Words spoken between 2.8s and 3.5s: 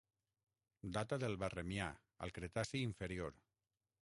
inferior.